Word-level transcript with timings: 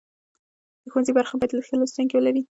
د 0.83 0.85
ښوونځي 0.91 1.11
برخه 1.17 1.33
باید 1.39 1.53
ښه 1.67 1.75
لوستونکي 1.79 2.13
ولري. 2.15 2.39